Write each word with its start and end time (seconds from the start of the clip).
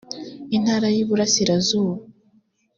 intara 0.55 0.87
yiburasirazuba 0.95 1.95